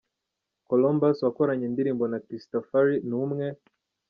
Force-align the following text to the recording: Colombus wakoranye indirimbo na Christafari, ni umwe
Colombus 0.67 1.17
wakoranye 1.25 1.65
indirimbo 1.67 2.03
na 2.11 2.21
Christafari, 2.25 2.95
ni 3.07 3.15
umwe 3.25 3.45